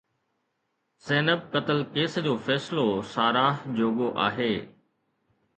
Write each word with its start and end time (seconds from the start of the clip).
زينب 1.07 1.43
قتل 1.57 1.83
ڪيس 1.97 2.17
جو 2.29 2.33
فيصلو 2.47 2.87
ساراهه 3.13 3.75
جوڳو 3.81 4.11
آهي 4.31 4.53